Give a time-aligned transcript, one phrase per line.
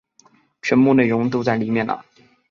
[0.63, 2.03] 全部内容都在里面了